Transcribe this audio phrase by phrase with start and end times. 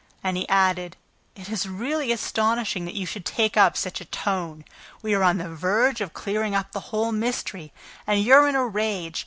[0.23, 0.97] And he added:
[1.35, 4.65] "It is really astonishing that you should take up such a tone!...
[5.03, 7.71] We are on the verge of clearing up the whole mystery.
[8.07, 9.19] And you're in a rage!